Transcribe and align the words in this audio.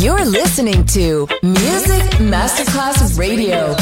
You're 0.00 0.24
listening 0.24 0.86
to 0.96 1.28
Music 1.42 2.02
Masterclass 2.32 3.18
Radio. 3.18 3.76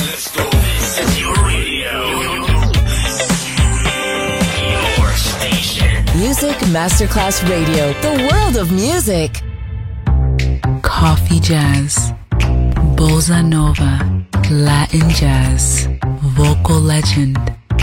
Your 1.17 1.33
radio. 1.47 1.95
Your 4.99 5.13
station. 5.13 6.05
Music 6.19 6.57
Masterclass 6.75 7.49
Radio, 7.49 7.93
the 8.01 8.29
world 8.33 8.57
of 8.57 8.73
music. 8.73 9.43
Coffee 10.83 11.39
jazz, 11.39 12.13
bossa 12.97 13.41
nova, 13.41 14.05
Latin 14.51 15.09
jazz, 15.11 15.87
vocal 16.35 16.81
legend. 16.81 17.39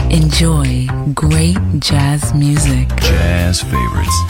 Enjoy 0.09 0.85
great 1.13 1.57
jazz 1.79 2.33
music. 2.33 2.89
Jazz 2.99 3.61
favorites. 3.61 4.25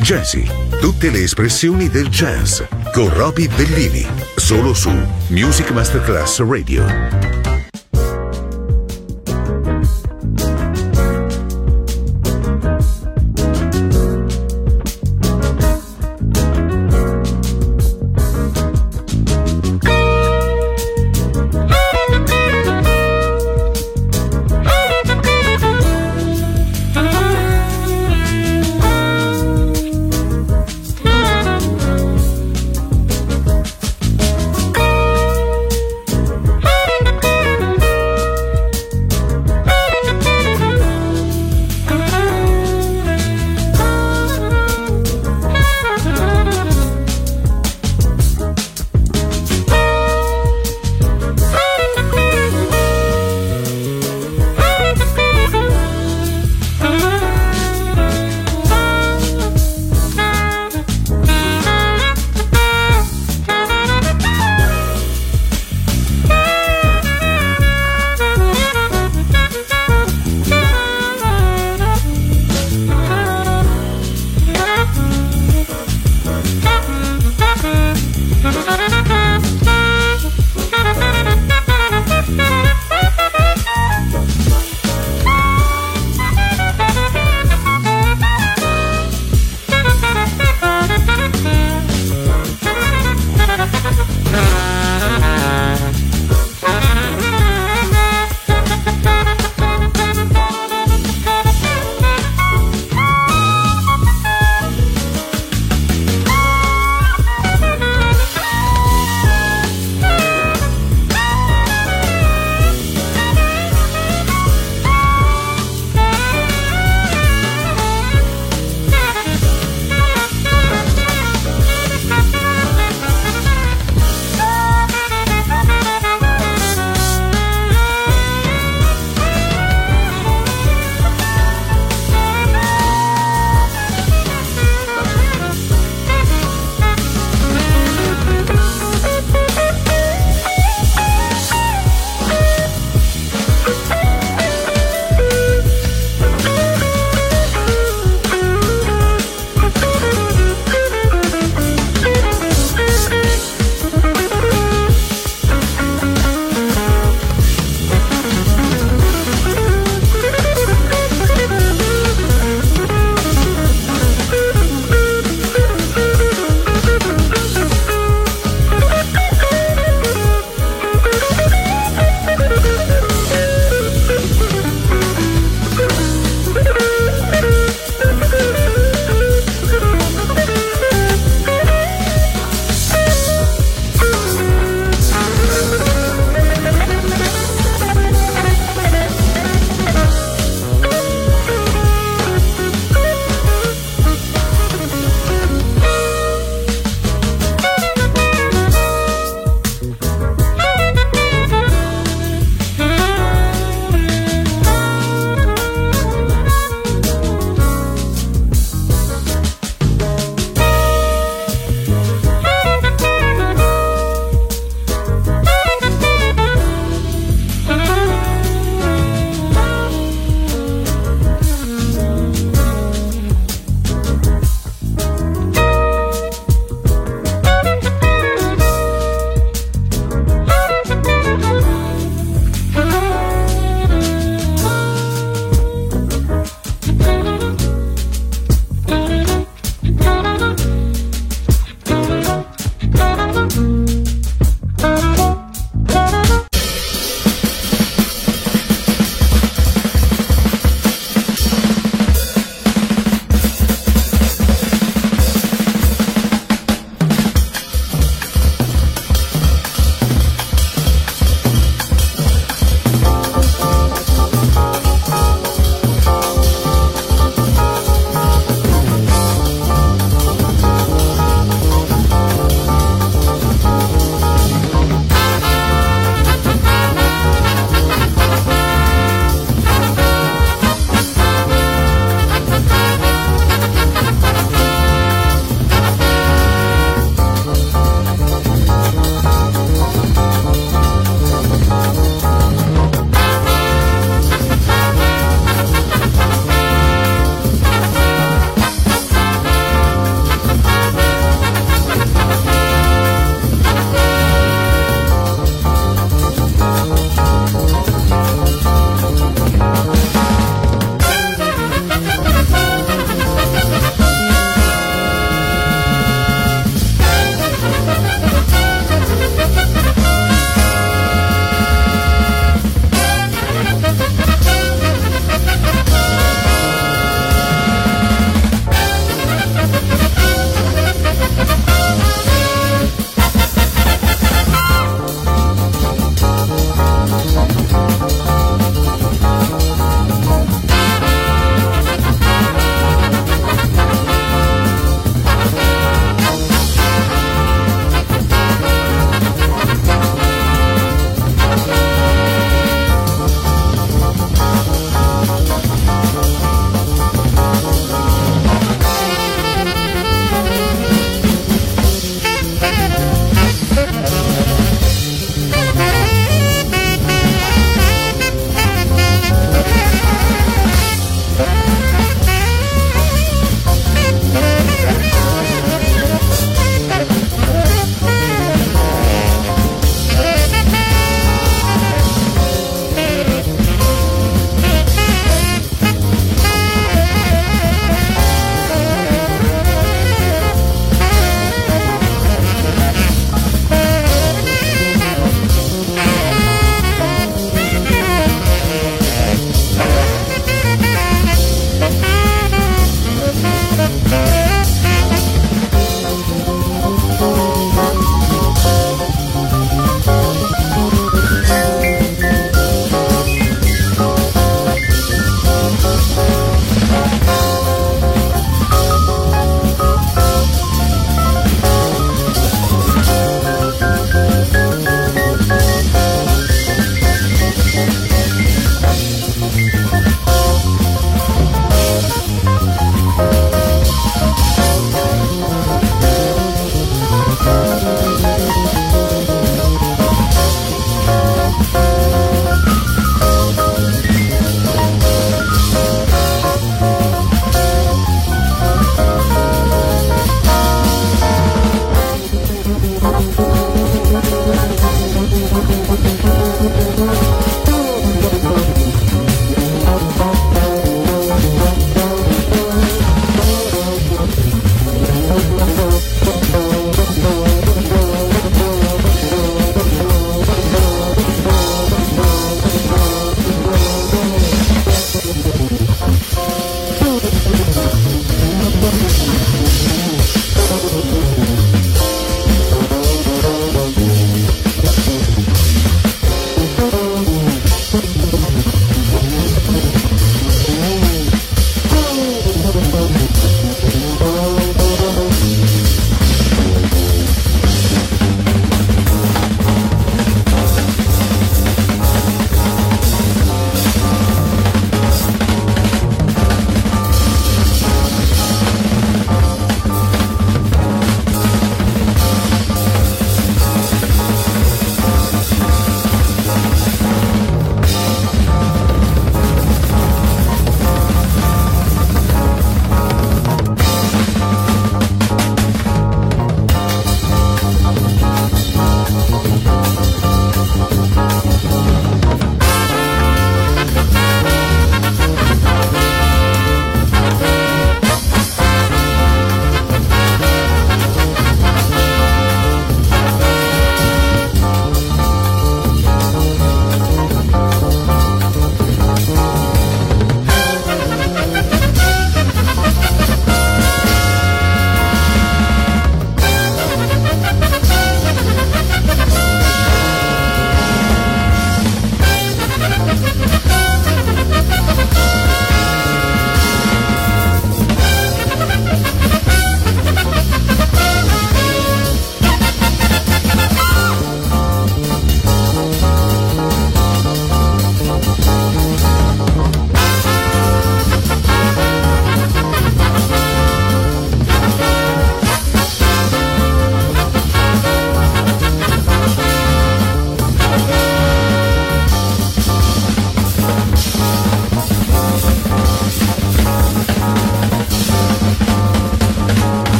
Jazzy, 0.00 0.46
tutte 0.80 1.10
le 1.10 1.24
espressioni 1.24 1.88
del 1.88 2.08
jazz 2.08 2.62
con 2.92 3.08
Roby 3.14 3.48
Bellini, 3.48 4.06
solo 4.36 4.74
su 4.74 4.90
Music 5.28 5.70
Masterclass 5.70 6.40
Radio. 6.40 7.41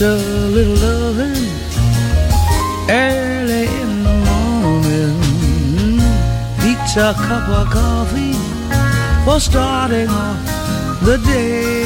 Just 0.00 0.18
a 0.18 0.48
little 0.48 0.76
loving 0.76 1.36
early 2.88 3.66
in 3.82 4.02
the 4.02 4.16
morning 4.30 5.20
beats 6.62 6.96
a 6.96 7.12
cup 7.12 7.46
of 7.50 7.68
coffee 7.68 8.32
for 9.26 9.38
starting 9.38 10.08
off 10.08 10.40
the 11.04 11.18
day. 11.18 11.84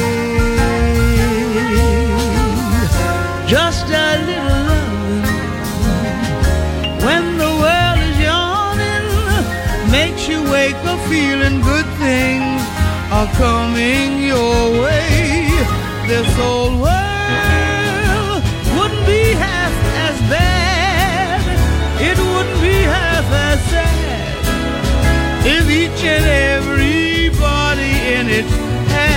Just 3.49 3.87
a 3.87 4.17
little 4.27 4.61
loving 4.71 5.25
when 7.05 7.37
the 7.37 7.51
world 7.63 7.99
is 7.99 8.17
yawning 8.23 9.07
makes 9.91 10.25
you 10.29 10.41
wake 10.53 10.81
up 10.85 11.01
feeling 11.09 11.59
good 11.59 11.87
things 11.99 12.61
are 13.11 13.27
coming 13.35 14.23
your 14.23 14.71
way. 14.83 15.49
This 16.07 16.33
whole 16.37 16.79
world 16.79 17.04
and 26.07 26.25
everybody 26.25 27.91
in 28.17 28.25
it 28.29 28.45
had 28.93 29.13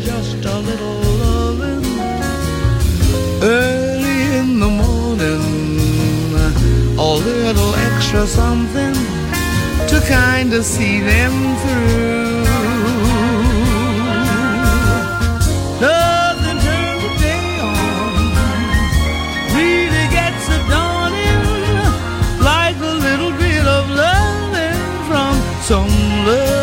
just 0.00 0.44
a 0.44 0.58
little 0.58 1.00
loving 1.24 1.84
early 3.42 4.18
in 4.38 4.60
the 4.60 4.68
morning, 4.68 6.34
a 6.98 7.14
little 7.30 7.74
extra 7.74 8.26
something 8.26 8.94
to 9.88 10.00
kind 10.08 10.52
of 10.52 10.64
see 10.64 11.00
them 11.00 11.56
through. 11.56 12.31
Some 26.24 26.61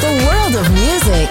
The 0.00 0.14
world 0.24 0.54
of 0.54 0.70
music. 0.72 1.27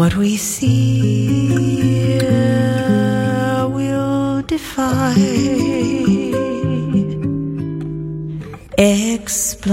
what 0.00 0.16
we 0.16 0.34
see 0.34 1.50
will 3.68 4.40
defy 4.46 5.12
explanation. 8.78 9.70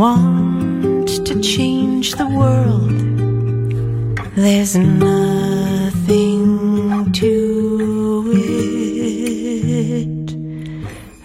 want 0.00 1.08
to 1.26 1.38
change 1.42 2.14
the 2.14 2.26
world, 2.26 2.90
there's 4.34 4.74
nothing 4.74 6.42
to 7.12 8.32
it. 8.34 10.26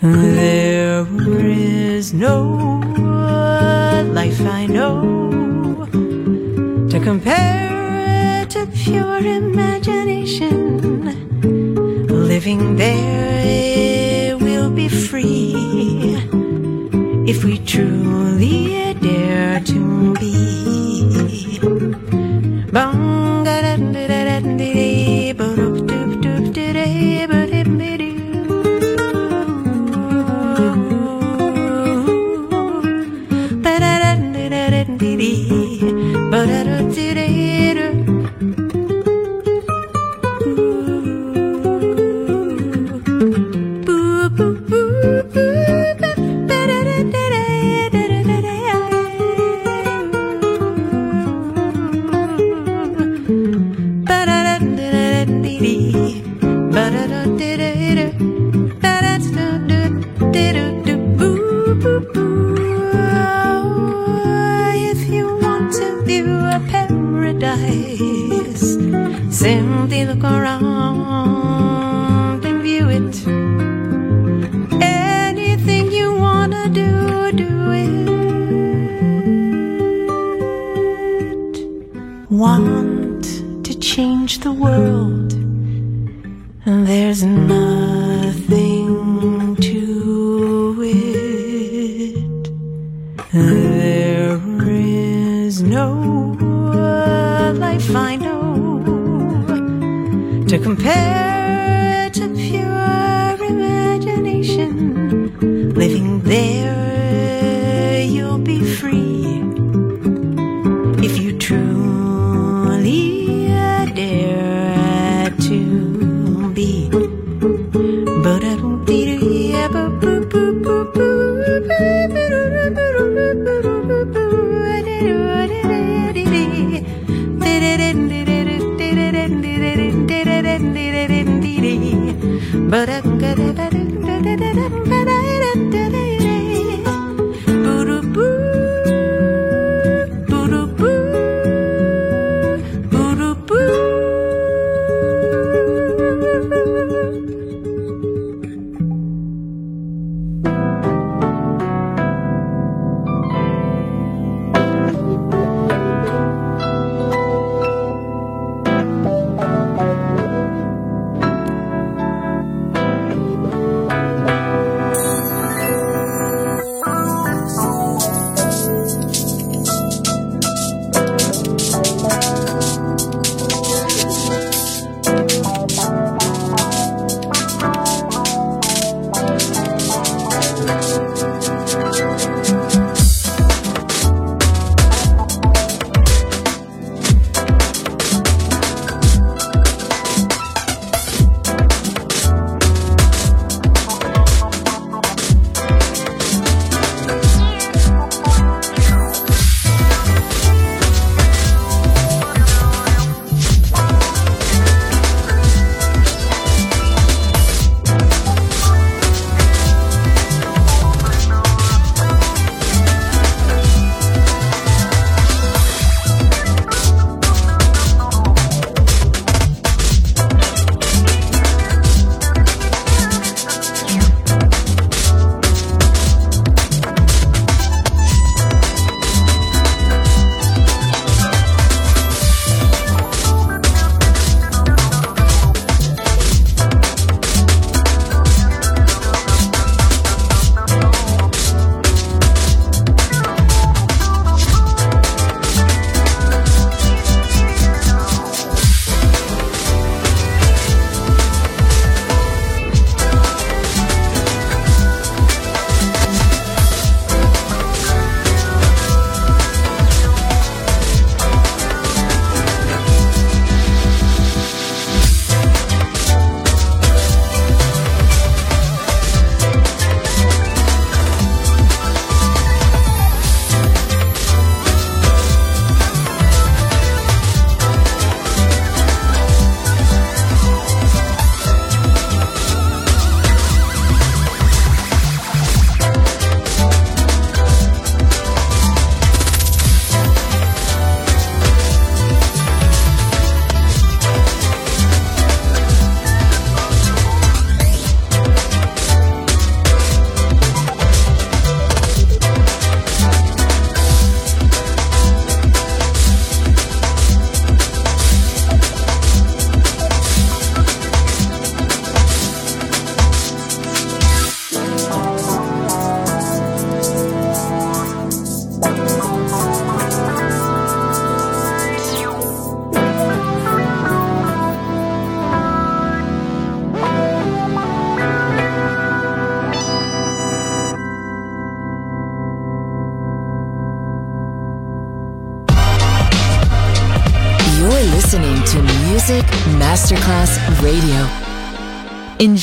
There 0.02 1.08
is 1.40 2.14
no 2.14 2.38
life 4.12 4.42
I 4.42 4.66
know 4.66 5.88
to 6.90 7.00
compare 7.00 8.42
it 8.42 8.50
to 8.50 8.68
pure 8.84 9.20
imagination. 9.20 10.60
Living 12.28 12.76
there 12.76 14.38
will 14.38 14.70
be 14.70 14.90
free 14.90 15.95
if 17.28 17.44
we 17.44 17.58
truly 17.58 18.94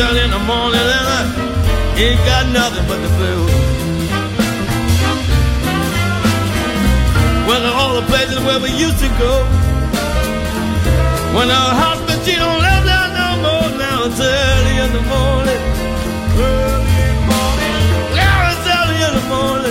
Early 0.00 0.22
in 0.22 0.30
the 0.30 0.38
morning, 0.38 0.78
and 0.78 1.06
I 1.18 1.22
ain't 1.98 2.20
got 2.24 2.46
nothing 2.54 2.86
but 2.86 2.98
the 3.02 3.10
blues. 3.18 3.50
Well, 7.48 7.66
all 7.74 8.00
the 8.00 8.06
places 8.06 8.38
where 8.46 8.60
we 8.60 8.70
used 8.78 9.00
to 9.00 9.08
go. 9.18 9.42
When 11.34 11.50
our 11.50 11.72
husband, 11.82 12.22
she 12.24 12.36
don't 12.36 12.60
live 12.62 12.84
there 12.86 13.08
no 13.10 13.28
more. 13.42 13.68
Now 13.76 14.06
it's 14.06 14.20
early 14.20 14.74
in 14.84 14.90
the 14.98 15.02
morning. 15.02 15.60
Early 16.46 17.08
morning. 17.26 17.74
Now 18.14 18.54
it's 18.54 18.66
early 18.78 18.98
in 19.02 19.12
the 19.18 19.26
morning. 19.34 19.67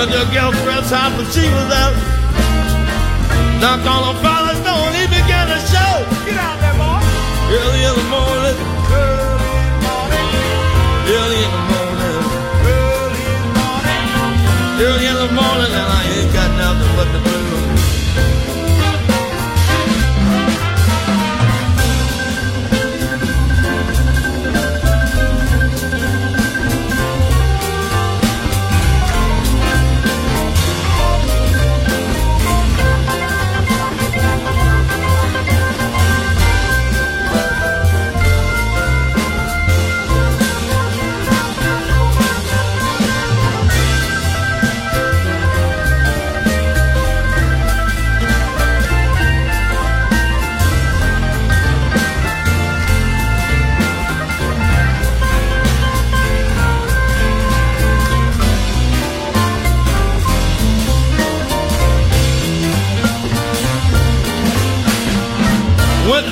When 0.00 0.08
your 0.08 0.24
girlfriend's 0.32 0.88
house, 0.88 1.12
but 1.12 1.28
she 1.28 1.44
was 1.44 1.68
out. 1.76 1.92
Knock 3.60 3.84
on 3.84 4.00
her 4.08 4.16
father's 4.24 4.56
door, 4.64 4.88
and 4.88 4.96
he 4.96 5.04
began 5.12 5.44
to 5.52 5.60
show. 5.68 5.92
Get 6.24 6.40
out 6.40 6.56
there, 6.56 6.72
boy. 6.80 7.04
Early 7.52 7.84
in 7.84 7.94
the 8.00 8.08
morning. 8.08 8.56
Early 8.96 9.44
in 9.60 9.68
the 9.68 9.84
morning. 9.84 10.24
Early 11.04 11.36
in 11.44 11.52
the 11.52 11.64
morning. 11.68 12.16
Early 12.64 13.24
in 13.28 13.40
the 13.44 13.52
morning. 13.60 14.00
Early 14.80 15.04
in 15.04 15.16
the 15.20 15.28
morning, 15.36 15.68
and 15.68 15.88
I 15.92 16.02
ain't 16.16 16.32
got 16.32 16.48
nothing 16.56 16.96
but 16.96 17.08
the 17.12 17.20
blues. 17.20 17.39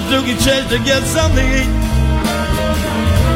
Went 0.09 0.25
to 0.25 0.33
Dooky 0.33 0.37
Chase 0.43 0.65
to 0.71 0.79
get 0.85 1.03
something 1.05 1.37
to 1.37 1.61
eat. 1.61 1.69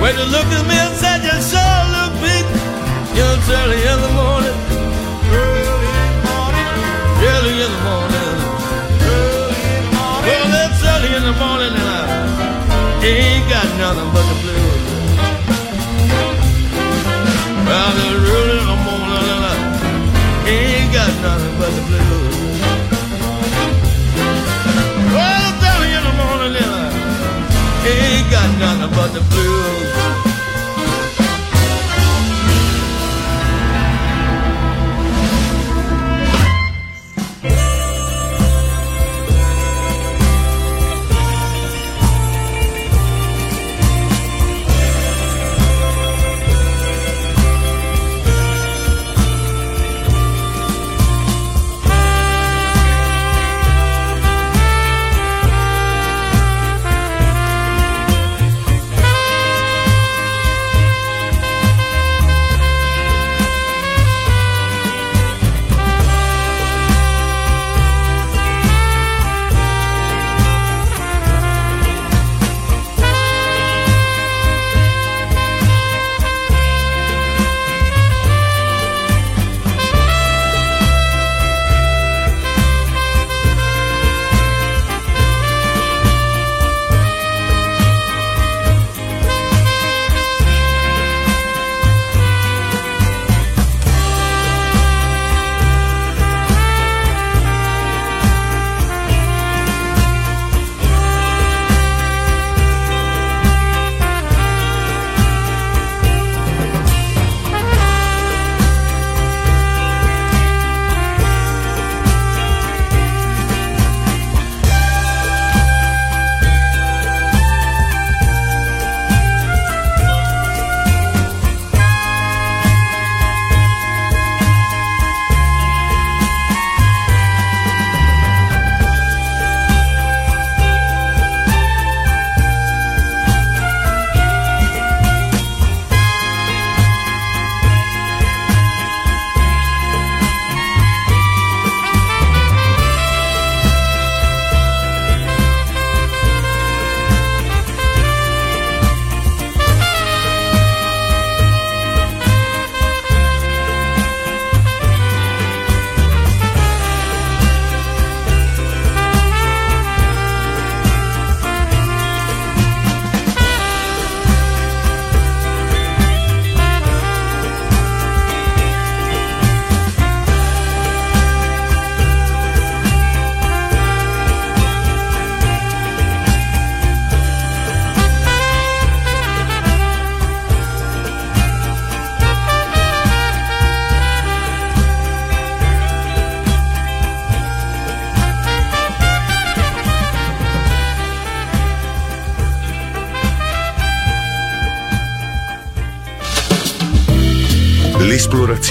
Went 0.00 0.16
to 0.16 0.24
look 0.24 0.48
at 0.56 0.64
me 0.64 0.72
and 0.72 0.94
said, 0.96 1.20
You 1.20 1.36
sure 1.36 1.84
look 1.92 2.16
big. 2.24 2.44
You 3.12 3.20
know, 3.20 3.36
it's 3.36 3.48
early 3.52 3.76
in 3.76 3.98
the 4.00 4.12
morning. 4.16 4.56
Early 5.36 6.00
in 6.00 6.16
the 6.16 6.24
morning. 6.24 6.64
Early 7.28 7.52
in 7.60 7.72
the 7.76 7.82
morning. 7.84 8.24
Early 8.24 9.60
in 9.68 9.84
the 9.84 9.92
morning. 10.00 10.24
Well, 10.24 10.48
it's 10.64 10.80
early 10.80 11.12
in 11.12 11.24
the 11.28 11.36
morning 11.36 11.72
and 11.76 11.88
I 11.92 13.04
ain't 13.04 13.44
got 13.52 13.68
nothing 13.76 14.08
but 14.16 14.24
the 14.32 14.36
blues. 14.40 14.80
Well, 17.68 17.92
it's 18.00 18.32
early 18.32 18.56
in 18.64 18.68
the 18.72 18.80
morning 18.80 19.24
and 19.28 19.44
I 19.44 19.56
ain't 20.48 20.88
got 20.88 21.12
nothing 21.20 21.52
but 21.60 21.68
the 21.68 21.82
blues. 21.84 22.21
But 28.94 29.12
the 29.14 29.20
blues. 29.20 29.51